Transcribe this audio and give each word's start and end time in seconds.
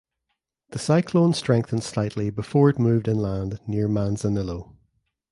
The 0.71 0.79
cyclone 0.79 1.35
strengthened 1.35 1.83
slightly 1.83 2.31
before 2.31 2.71
it 2.71 2.79
moved 2.79 3.07
inland 3.07 3.59
near 3.67 3.87
Manzanillo. 3.87 4.75